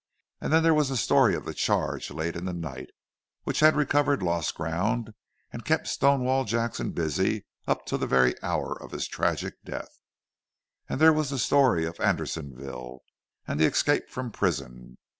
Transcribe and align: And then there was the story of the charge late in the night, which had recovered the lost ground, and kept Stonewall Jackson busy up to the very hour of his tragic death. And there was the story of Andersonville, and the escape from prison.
And 0.39 0.51
then 0.51 0.63
there 0.63 0.73
was 0.73 0.89
the 0.89 0.97
story 0.97 1.35
of 1.35 1.45
the 1.45 1.53
charge 1.53 2.09
late 2.09 2.35
in 2.35 2.45
the 2.45 2.53
night, 2.53 2.89
which 3.43 3.59
had 3.59 3.75
recovered 3.75 4.21
the 4.21 4.25
lost 4.25 4.55
ground, 4.55 5.13
and 5.53 5.63
kept 5.63 5.87
Stonewall 5.87 6.43
Jackson 6.43 6.89
busy 6.89 7.45
up 7.67 7.85
to 7.85 7.99
the 7.99 8.07
very 8.07 8.33
hour 8.41 8.73
of 8.81 8.93
his 8.93 9.07
tragic 9.07 9.63
death. 9.63 9.99
And 10.89 10.99
there 10.99 11.13
was 11.13 11.29
the 11.29 11.37
story 11.37 11.85
of 11.85 11.99
Andersonville, 11.99 13.03
and 13.47 13.59
the 13.59 13.65
escape 13.65 14.09
from 14.09 14.31
prison. 14.31 14.97